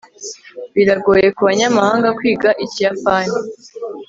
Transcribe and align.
biragoye 0.75 1.27
kubanyamahanga 1.37 2.07
kwiga 2.17 2.49
ikiyapani 2.65 3.37